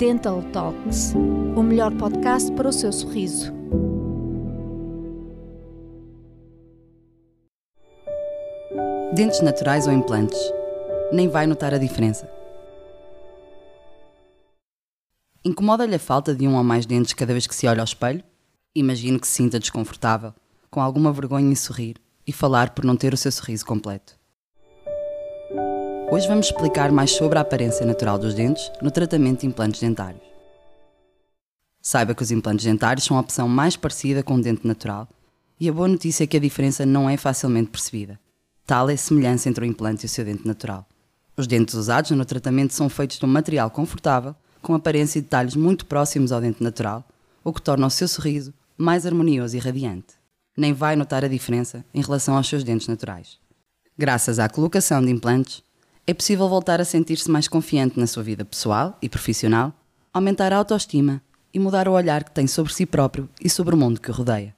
[0.00, 1.12] Dental Talks,
[1.54, 3.52] o melhor podcast para o seu sorriso.
[9.14, 10.40] Dentes naturais ou implantes?
[11.12, 12.32] Nem vai notar a diferença.
[15.44, 18.24] Incomoda-lhe a falta de um ou mais dentes cada vez que se olha ao espelho?
[18.74, 20.32] Imagino que se sinta desconfortável,
[20.70, 21.96] com alguma vergonha em sorrir
[22.26, 24.19] e falar por não ter o seu sorriso completo.
[26.12, 30.20] Hoje vamos explicar mais sobre a aparência natural dos dentes no tratamento de implantes dentários.
[31.80, 35.08] Saiba que os implantes dentários são a opção mais parecida com um dente natural
[35.60, 38.18] e a boa notícia é que a diferença não é facilmente percebida.
[38.66, 40.84] Tal é a semelhança entre o implante e o seu dente natural.
[41.36, 45.54] Os dentes usados no tratamento são feitos de um material confortável, com aparência e detalhes
[45.54, 47.04] muito próximos ao dente natural,
[47.44, 50.14] o que torna o seu sorriso mais harmonioso e radiante.
[50.56, 53.38] Nem vai notar a diferença em relação aos seus dentes naturais.
[53.96, 55.62] Graças à colocação de implantes,
[56.06, 59.72] é possível voltar a sentir-se mais confiante na sua vida pessoal e profissional,
[60.12, 61.22] aumentar a autoestima
[61.52, 64.14] e mudar o olhar que tem sobre si próprio e sobre o mundo que o
[64.14, 64.54] rodeia.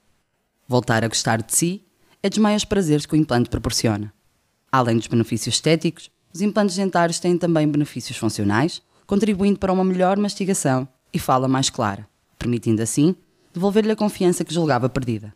[0.67, 1.83] Voltar a gostar de si
[2.21, 4.13] é dos maiores prazeres que o implante proporciona.
[4.71, 10.17] Além dos benefícios estéticos, os implantes dentários têm também benefícios funcionais, contribuindo para uma melhor
[10.17, 12.07] mastigação e fala mais clara,
[12.39, 13.15] permitindo assim
[13.53, 15.31] devolver-lhe a confiança que julgava perdida.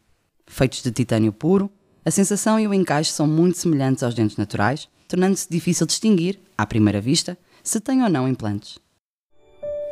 [0.47, 1.69] Feitos de titânio puro,
[2.03, 6.65] a sensação e o encaixe são muito semelhantes aos dentes naturais tornando-se difícil distinguir, à
[6.65, 8.79] primeira vista, se tem ou não implantes.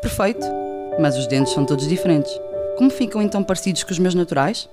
[0.02, 0.46] Perfeito,
[1.00, 2.32] mas os dentes são todos diferentes.
[2.78, 4.70] Como ficam então parecidos com os meus naturais?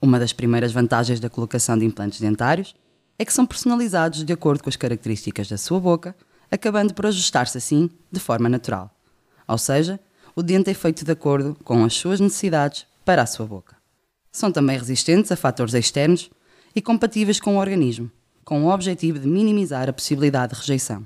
[0.00, 2.74] Uma das primeiras vantagens da colocação de implantes dentários
[3.18, 6.14] é que são personalizados de acordo com as características da sua boca,
[6.50, 8.90] acabando por ajustar-se assim de forma natural.
[9.48, 9.98] Ou seja,
[10.34, 13.76] o dente é feito de acordo com as suas necessidades para a sua boca.
[14.30, 16.30] São também resistentes a fatores externos
[16.74, 18.10] e compatíveis com o organismo,
[18.46, 21.04] com o objetivo de minimizar a possibilidade de rejeição,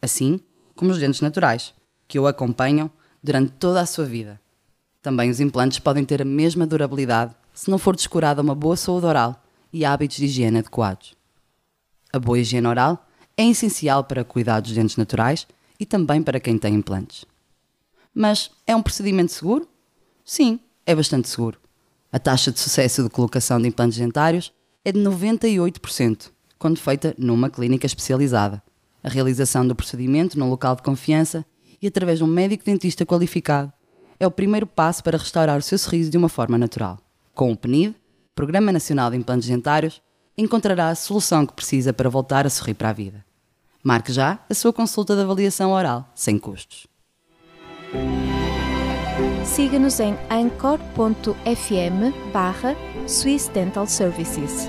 [0.00, 0.38] assim
[0.76, 1.74] como os dentes naturais,
[2.06, 2.88] que o acompanham
[3.20, 4.40] durante toda a sua vida.
[5.02, 9.04] Também os implantes podem ter a mesma durabilidade se não for descurada uma boa saúde
[9.04, 11.16] oral e hábitos de higiene adequados.
[12.12, 13.04] A boa higiene oral
[13.36, 15.44] é essencial para cuidar dos dentes naturais
[15.80, 17.24] e também para quem tem implantes.
[18.14, 19.68] Mas é um procedimento seguro?
[20.24, 21.58] Sim, é bastante seguro.
[22.12, 24.52] A taxa de sucesso de colocação de implantes dentários
[24.84, 28.62] é de 98% quando feita numa clínica especializada.
[29.02, 31.44] A realização do procedimento no local de confiança
[31.80, 33.72] e através de um médico dentista qualificado
[34.18, 36.98] é o primeiro passo para restaurar o seu sorriso de uma forma natural.
[37.34, 37.94] Com o PNID,
[38.34, 40.00] Programa Nacional de Implantes Dentários,
[40.36, 43.24] encontrará a solução que precisa para voltar a sorrir para a vida.
[43.82, 46.86] Marque já a sua consulta de avaliação oral, sem custos.
[49.44, 50.92] Siga-nos em anchor.fm
[52.32, 54.68] barra Swiss Dental Services.